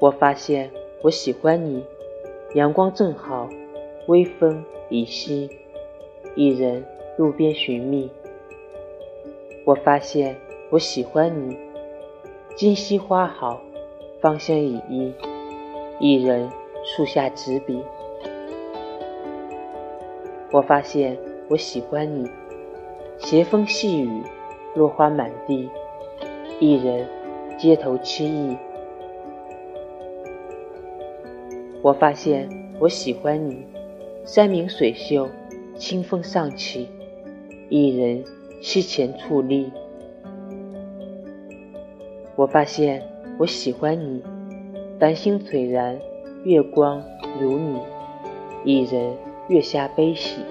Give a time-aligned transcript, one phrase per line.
[0.00, 0.70] 我发现
[1.02, 1.84] 我喜欢你，
[2.54, 3.48] 阳光正好，
[4.06, 5.50] 微风已息，
[6.36, 6.84] 一人
[7.16, 8.08] 路边寻觅。
[9.64, 10.36] 我发现
[10.70, 11.58] 我喜欢你，
[12.54, 13.60] 今夕花好，
[14.20, 15.12] 芳香已溢，
[15.98, 16.48] 一人
[16.84, 17.82] 树下执笔。
[20.52, 21.18] 我发现
[21.48, 22.30] 我喜欢你，
[23.18, 24.22] 斜风细雨，
[24.76, 25.68] 落花满地，
[26.60, 27.04] 一人
[27.58, 28.56] 街头凄意。
[31.80, 32.48] 我发现
[32.80, 33.64] 我喜欢你，
[34.24, 35.28] 山明水秀，
[35.76, 36.88] 清风尚起，
[37.68, 38.24] 一人
[38.60, 39.70] 膝前矗立。
[42.34, 43.02] 我发现
[43.38, 44.22] 我喜欢你，
[44.98, 45.98] 繁星璀璨，
[46.44, 47.02] 月光
[47.40, 47.78] 如你，
[48.64, 49.16] 一人
[49.48, 50.42] 月下悲喜。